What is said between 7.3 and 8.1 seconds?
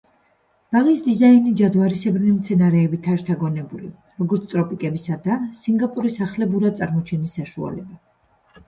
საშუალება.